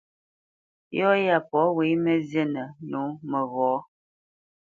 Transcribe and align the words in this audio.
Yɔ́ 0.97 1.11
yá 1.25 1.35
pɔ̂ 1.49 1.63
wé 1.75 1.85
mǝ́ 2.03 2.17
zínǝ́ 2.29 2.73
nǒ 2.89 3.01
məghɔ̌. 3.29 3.73